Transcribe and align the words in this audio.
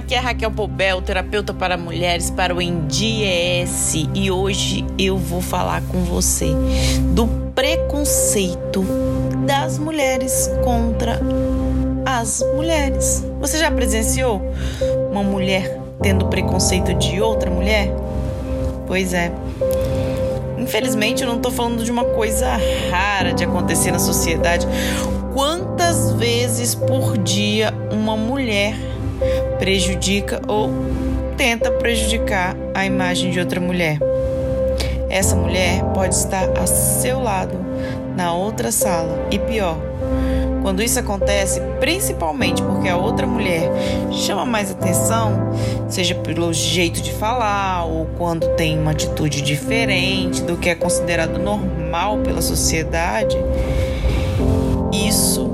aqui 0.00 0.14
é 0.14 0.18
Raquel 0.18 0.50
Pobel, 0.50 1.02
terapeuta 1.02 1.52
para 1.52 1.76
mulheres 1.76 2.30
para 2.30 2.54
o 2.54 2.60
Endies 2.60 3.92
e 4.14 4.30
hoje 4.30 4.84
eu 4.98 5.18
vou 5.18 5.42
falar 5.42 5.82
com 5.82 6.02
você 6.04 6.54
do 7.14 7.26
preconceito 7.54 8.82
das 9.46 9.78
mulheres 9.78 10.50
contra 10.64 11.20
as 12.06 12.42
mulheres. 12.56 13.26
Você 13.40 13.58
já 13.58 13.70
presenciou 13.70 14.40
uma 15.10 15.22
mulher 15.22 15.78
tendo 16.00 16.26
preconceito 16.26 16.94
de 16.94 17.20
outra 17.20 17.50
mulher? 17.50 17.92
Pois 18.86 19.12
é. 19.12 19.30
Infelizmente, 20.56 21.22
eu 21.22 21.28
não 21.28 21.36
estou 21.36 21.52
falando 21.52 21.84
de 21.84 21.90
uma 21.90 22.04
coisa 22.04 22.58
rara 22.90 23.34
de 23.34 23.44
acontecer 23.44 23.90
na 23.90 23.98
sociedade. 23.98 24.66
Quantas 25.34 26.12
vezes 26.12 26.74
por 26.74 27.18
dia 27.18 27.74
uma 27.92 28.16
mulher 28.16 28.74
prejudica 29.58 30.40
ou 30.46 30.70
tenta 31.36 31.70
prejudicar 31.70 32.56
a 32.74 32.84
imagem 32.84 33.30
de 33.30 33.40
outra 33.40 33.60
mulher. 33.60 33.98
Essa 35.08 35.34
mulher 35.34 35.82
pode 35.94 36.14
estar 36.14 36.48
a 36.58 36.66
seu 36.66 37.20
lado 37.20 37.58
na 38.16 38.32
outra 38.32 38.70
sala 38.70 39.26
e 39.30 39.38
pior, 39.38 39.76
quando 40.62 40.82
isso 40.82 40.98
acontece, 40.98 41.60
principalmente 41.80 42.62
porque 42.62 42.88
a 42.88 42.96
outra 42.96 43.26
mulher 43.26 43.70
chama 44.12 44.44
mais 44.44 44.70
atenção, 44.70 45.52
seja 45.88 46.14
pelo 46.14 46.52
jeito 46.52 47.00
de 47.00 47.12
falar 47.12 47.86
ou 47.86 48.06
quando 48.18 48.46
tem 48.56 48.78
uma 48.78 48.90
atitude 48.90 49.40
diferente 49.40 50.42
do 50.42 50.56
que 50.58 50.68
é 50.68 50.74
considerado 50.74 51.38
normal 51.38 52.18
pela 52.18 52.42
sociedade, 52.42 53.38
isso 54.92 55.50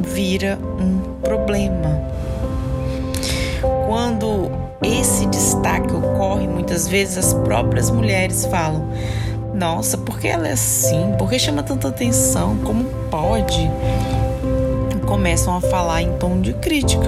vira 0.00 0.58
um 0.78 1.00
problema 1.20 2.00
quando 3.92 4.50
esse 4.82 5.26
destaque 5.26 5.92
ocorre, 5.92 6.48
muitas 6.48 6.88
vezes 6.88 7.18
as 7.18 7.34
próprias 7.34 7.90
mulheres 7.90 8.46
falam: 8.46 8.88
Nossa, 9.52 9.98
por 9.98 10.18
que 10.18 10.28
ela 10.28 10.48
é 10.48 10.52
assim? 10.52 11.14
Por 11.18 11.28
que 11.28 11.38
chama 11.38 11.62
tanta 11.62 11.88
atenção? 11.88 12.56
Como 12.64 12.84
pode? 13.10 13.70
começam 15.06 15.54
a 15.54 15.60
falar 15.60 16.00
em 16.00 16.16
tom 16.16 16.40
de 16.40 16.54
crítica. 16.54 17.04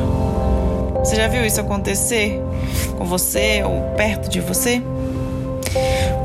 Você 0.98 1.16
já 1.16 1.26
viu 1.26 1.46
isso 1.46 1.58
acontecer 1.58 2.38
com 2.98 3.06
você 3.06 3.62
ou 3.64 3.94
perto 3.96 4.28
de 4.28 4.42
você? 4.42 4.82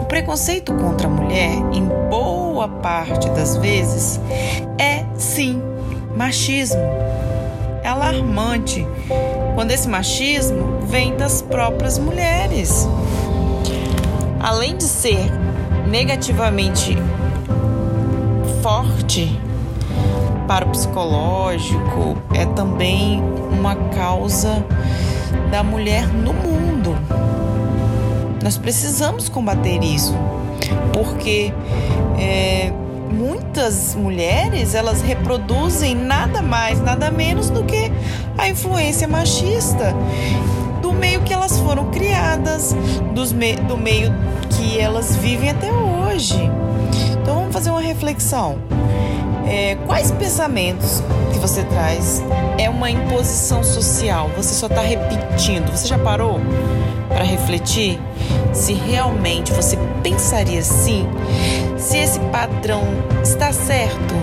O 0.02 0.04
preconceito 0.04 0.74
contra 0.74 1.08
a 1.08 1.10
mulher, 1.10 1.54
em 1.72 1.86
boa 2.10 2.68
parte 2.68 3.30
das 3.30 3.56
vezes, 3.56 4.20
é 4.78 5.06
sim 5.18 5.62
machismo. 6.18 6.82
Alarmante 7.90 8.88
quando 9.56 9.72
esse 9.72 9.88
machismo 9.88 10.80
vem 10.82 11.16
das 11.18 11.42
próprias 11.42 11.98
mulheres. 11.98 12.88
Além 14.40 14.78
de 14.78 14.84
ser 14.84 15.30
negativamente 15.90 16.98
forte 18.62 19.40
para 20.48 20.66
o 20.66 20.70
psicológico, 20.70 22.18
é 22.34 22.46
também 22.46 23.22
uma 23.52 23.76
causa 23.76 24.64
da 25.52 25.64
mulher 25.64 26.08
no 26.08 26.34
mundo. 26.34 26.96
Nós 28.44 28.58
precisamos 28.58 29.30
combater 29.30 29.84
isso, 29.84 30.16
porque 30.94 31.54
é, 32.18 32.72
muitas 33.12 33.96
mulheres 33.96 34.76
elas 34.76 35.02
reproduzem 35.02 35.96
nada 35.96 36.42
mais, 36.42 36.80
nada 36.80 37.12
menos 37.12 37.50
do 37.50 37.64
que 37.64 37.92
a 38.38 38.48
influência 38.48 39.08
machista 39.08 39.94
do 40.82 40.94
meio 40.94 41.22
que 41.22 41.34
elas 41.34 41.60
foram 41.60 41.90
criadas, 41.92 42.76
dos 43.14 43.32
me 43.32 43.56
do 43.56 43.78
meio 43.78 44.14
que 44.50 44.80
elas 44.80 45.16
vivem 45.16 45.50
até 45.50 45.72
hoje. 45.72 46.40
Então 47.22 47.36
vamos 47.36 47.54
fazer 47.54 47.70
uma 47.70 47.82
reflexão. 47.82 48.58
É, 49.48 49.76
quais 49.88 50.12
pensamentos 50.12 51.02
que 51.34 51.40
você 51.40 51.64
traz 51.64 52.24
é 52.58 52.70
uma 52.70 52.90
imposição 52.90 53.64
social? 53.64 54.30
Você 54.38 54.54
só 54.54 54.68
está 54.68 54.82
repetindo. 54.82 55.72
Você 55.72 55.88
já 55.88 55.98
parou 55.98 56.40
para 57.10 57.24
refletir 57.24 58.00
se 58.54 58.74
realmente 58.74 59.52
você 59.52 59.78
pensaria 60.02 60.60
assim? 60.60 61.06
Se 61.78 61.98
esse 61.98 62.20
padrão 62.32 62.84
está 63.22 63.52
certo? 63.52 64.16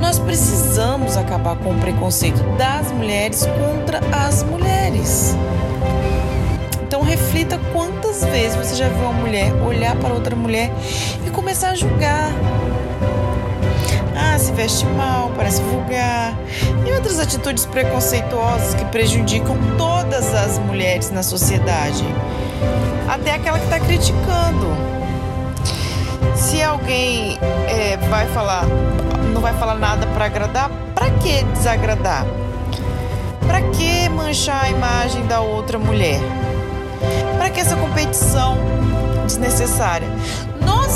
Nós 0.00 0.18
precisamos 0.18 1.16
acabar 1.16 1.56
com 1.56 1.70
o 1.70 1.78
preconceito 1.78 2.42
das 2.56 2.90
mulheres 2.92 3.46
contra 3.46 4.00
as 4.16 4.42
mulheres. 4.42 5.36
Então 6.82 7.02
reflita 7.02 7.58
quantas 7.72 8.24
vezes 8.24 8.56
você 8.56 8.74
já 8.76 8.88
viu 8.88 9.02
uma 9.02 9.12
mulher 9.12 9.52
olhar 9.62 9.94
para 9.96 10.12
outra 10.12 10.34
mulher 10.34 10.72
e 11.26 11.30
começar 11.30 11.70
a 11.70 11.74
julgar. 11.74 12.32
Ah, 14.16 14.38
se 14.38 14.52
veste 14.52 14.84
mal, 14.86 15.30
parece 15.36 15.62
vulgar. 15.62 16.36
E 16.86 16.92
outras 16.92 17.18
atitudes 17.18 17.66
preconceituosas 17.66 18.74
que 18.74 18.84
prejudicam 18.86 19.56
todas 19.76 20.34
as 20.34 20.58
mulheres 20.58 21.10
na 21.10 21.22
sociedade. 21.22 22.04
Até 23.08 23.34
aquela 23.34 23.58
que 23.58 23.64
está 23.64 23.80
criticando. 23.80 24.90
Se 26.34 26.62
alguém 26.62 27.38
é, 27.68 27.96
vai 28.08 28.26
falar, 28.28 28.64
não 29.32 29.40
vai 29.40 29.52
falar 29.54 29.74
nada 29.74 30.06
para 30.08 30.26
agradar, 30.26 30.70
para 30.94 31.10
que 31.10 31.42
desagradar? 31.44 32.24
Para 33.46 33.62
que 33.62 34.08
manchar 34.08 34.64
a 34.64 34.70
imagem 34.70 35.26
da 35.26 35.40
outra 35.40 35.78
mulher? 35.78 36.20
Para 37.36 37.50
que 37.50 37.60
essa 37.60 37.76
competição 37.76 38.56
desnecessária? 39.26 40.08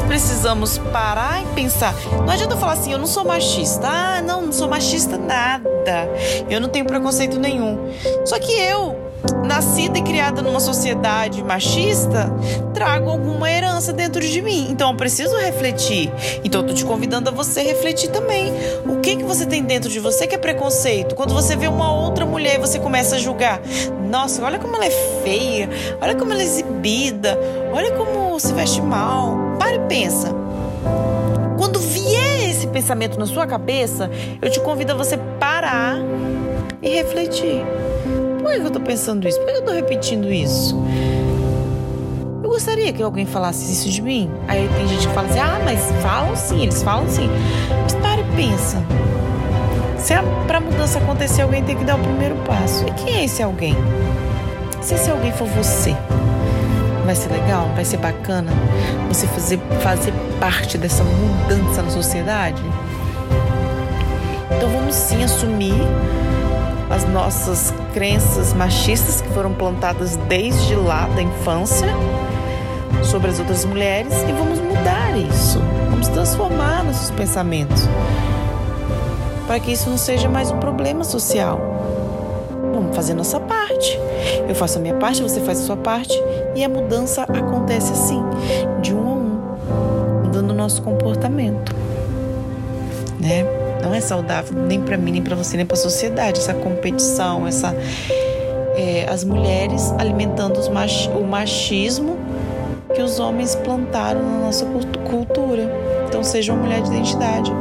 Precisamos 0.06 0.78
parar 0.78 1.42
e 1.42 1.46
pensar. 1.54 1.94
Não 2.24 2.30
adianta 2.30 2.56
falar 2.56 2.74
assim, 2.74 2.92
eu 2.92 2.98
não 2.98 3.06
sou 3.06 3.24
machista. 3.24 3.88
Ah, 3.88 4.22
não, 4.22 4.42
não 4.42 4.52
sou 4.52 4.68
machista 4.68 5.18
nada. 5.18 6.08
Eu 6.48 6.60
não 6.60 6.68
tenho 6.68 6.84
preconceito 6.84 7.38
nenhum. 7.38 7.78
Só 8.24 8.38
que 8.38 8.52
eu 8.52 8.96
nascida 9.44 9.98
e 9.98 10.02
criada 10.02 10.42
numa 10.42 10.60
sociedade 10.60 11.42
machista, 11.42 12.32
trago 12.72 13.10
alguma 13.10 13.50
herança 13.50 13.92
dentro 13.92 14.20
de 14.20 14.42
mim. 14.42 14.68
Então 14.70 14.90
eu 14.90 14.96
preciso 14.96 15.36
refletir. 15.36 16.10
Então 16.42 16.62
eu 16.62 16.66
tô 16.66 16.74
te 16.74 16.84
convidando 16.84 17.30
a 17.30 17.32
você 17.32 17.62
refletir 17.62 18.10
também. 18.10 18.52
O 18.86 19.00
que 19.00 19.16
que 19.16 19.22
você 19.22 19.46
tem 19.46 19.62
dentro 19.62 19.90
de 19.90 20.00
você 20.00 20.26
que 20.26 20.34
é 20.34 20.38
preconceito? 20.38 21.14
Quando 21.14 21.32
você 21.32 21.56
vê 21.56 21.68
uma 21.68 21.92
outra 21.92 22.26
mulher 22.26 22.56
e 22.56 22.58
você 22.58 22.78
começa 22.78 23.16
a 23.16 23.18
julgar, 23.18 23.60
nossa, 24.10 24.44
olha 24.44 24.58
como 24.58 24.76
ela 24.76 24.86
é 24.86 25.22
feia, 25.22 25.68
olha 26.00 26.14
como 26.14 26.32
ela 26.32 26.42
é 26.42 26.44
exibida, 26.44 27.38
olha 27.72 27.92
como 27.92 28.38
se 28.40 28.52
veste 28.52 28.80
mal. 28.80 29.36
Para 29.58 29.76
e 29.76 29.78
pensa. 29.80 30.34
Quando 31.56 31.78
vier 31.78 32.50
esse 32.50 32.66
pensamento 32.66 33.18
na 33.18 33.26
sua 33.26 33.46
cabeça, 33.46 34.10
eu 34.42 34.50
te 34.50 34.60
convido 34.60 34.92
a 34.92 34.94
você 34.94 35.16
parar 35.38 35.96
e 36.82 36.88
refletir. 36.90 37.62
Que 38.54 38.60
eu 38.60 38.70
tô 38.70 38.80
pensando 38.80 39.26
isso? 39.26 39.38
Por 39.40 39.50
que 39.50 39.56
eu 39.58 39.62
tô 39.62 39.72
repetindo 39.72 40.32
isso? 40.32 40.76
Eu 42.42 42.48
gostaria 42.48 42.92
que 42.92 43.02
alguém 43.02 43.26
falasse 43.26 43.72
isso 43.72 43.90
de 43.90 44.00
mim. 44.00 44.30
Aí 44.46 44.68
tem 44.76 44.86
gente 44.86 45.08
que 45.08 45.12
fala 45.12 45.28
assim: 45.28 45.40
ah, 45.40 45.60
mas 45.64 45.80
falam 46.00 46.36
sim, 46.36 46.62
eles 46.62 46.82
falam 46.82 47.08
sim. 47.08 47.28
Mas 47.82 47.94
para 47.94 48.20
e 48.20 48.24
pensa. 48.36 48.80
Se 49.98 50.14
é 50.14 50.22
para 50.46 50.60
mudança 50.60 50.98
acontecer, 50.98 51.42
alguém 51.42 51.64
tem 51.64 51.76
que 51.76 51.84
dar 51.84 51.96
o 51.96 51.98
primeiro 51.98 52.36
passo. 52.46 52.86
E 52.86 52.92
quem 52.92 53.16
é 53.16 53.24
esse 53.24 53.42
alguém? 53.42 53.74
Se 54.80 54.94
esse 54.94 55.10
alguém 55.10 55.32
for 55.32 55.48
você, 55.48 55.96
vai 57.04 57.16
ser 57.16 57.32
legal? 57.32 57.68
Vai 57.74 57.84
ser 57.84 57.96
bacana 57.96 58.52
você 59.08 59.26
fazer, 59.26 59.58
fazer 59.80 60.12
parte 60.38 60.78
dessa 60.78 61.02
mudança 61.02 61.82
na 61.82 61.90
sociedade? 61.90 62.62
Então 64.56 64.70
vamos 64.70 64.94
sim 64.94 65.24
assumir 65.24 65.74
as 66.94 67.02
nossas 67.08 67.74
crenças 67.92 68.52
machistas 68.52 69.20
que 69.20 69.28
foram 69.30 69.52
plantadas 69.52 70.14
desde 70.28 70.76
lá 70.76 71.08
da 71.08 71.22
infância 71.22 71.88
sobre 73.02 73.30
as 73.30 73.40
outras 73.40 73.64
mulheres 73.64 74.12
e 74.28 74.32
vamos 74.32 74.60
mudar 74.60 75.16
isso. 75.18 75.58
Vamos 75.90 76.06
transformar 76.06 76.84
nossos 76.84 77.10
pensamentos 77.10 77.88
para 79.44 79.58
que 79.58 79.72
isso 79.72 79.90
não 79.90 79.98
seja 79.98 80.28
mais 80.28 80.52
um 80.52 80.58
problema 80.58 81.02
social. 81.02 81.58
Vamos 82.72 82.94
fazer 82.94 83.14
nossa 83.14 83.40
parte. 83.40 83.98
Eu 84.48 84.54
faço 84.54 84.78
a 84.78 84.80
minha 84.80 84.94
parte, 84.94 85.20
você 85.20 85.40
faz 85.40 85.60
a 85.60 85.62
sua 85.64 85.76
parte 85.76 86.14
e 86.54 86.62
a 86.62 86.68
mudança 86.68 87.24
acontece 87.24 87.92
assim, 87.92 88.22
de 88.80 88.94
um 88.94 89.08
a 89.08 89.12
um, 89.12 90.22
mudando 90.22 90.52
o 90.52 90.54
nosso 90.54 90.80
comportamento, 90.80 91.74
né? 93.18 93.63
Não 93.84 93.94
é 93.94 94.00
saudável 94.00 94.58
nem 94.58 94.80
para 94.80 94.96
mim, 94.96 95.12
nem 95.12 95.22
para 95.22 95.36
você, 95.36 95.56
nem 95.56 95.66
para 95.66 95.76
a 95.76 95.80
sociedade 95.80 96.40
essa 96.40 96.54
competição, 96.54 97.46
essa 97.46 97.74
é, 98.76 99.06
as 99.08 99.24
mulheres 99.24 99.92
alimentando 99.98 100.60
o 100.60 101.24
machismo 101.24 102.18
que 102.94 103.02
os 103.02 103.18
homens 103.18 103.54
plantaram 103.56 104.22
na 104.22 104.38
nossa 104.38 104.64
cultura. 105.08 105.70
Então 106.08 106.22
seja 106.22 106.52
uma 106.52 106.62
mulher 106.62 106.80
de 106.80 106.88
identidade. 106.88 107.52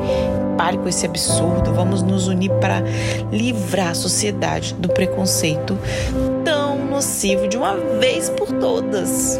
pare 0.57 0.77
com 0.77 0.87
esse 0.87 1.05
absurdo. 1.05 1.73
Vamos 1.73 2.03
nos 2.03 2.27
unir 2.27 2.51
para 2.61 2.83
livrar 3.31 3.89
a 3.89 3.95
sociedade 3.95 4.75
do 4.75 4.89
preconceito 4.89 5.77
tão 6.45 6.77
nocivo 6.85 7.47
de 7.47 7.57
uma 7.57 7.75
vez 7.99 8.29
por 8.29 8.51
todas. 8.53 9.39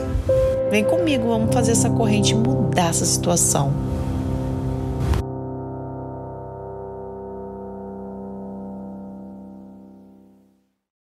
Vem 0.71 0.83
comigo, 0.83 1.27
vamos 1.27 1.53
fazer 1.53 1.73
essa 1.73 1.89
corrente 1.89 2.33
mudar 2.33 2.89
essa 2.89 3.05
situação. 3.05 3.71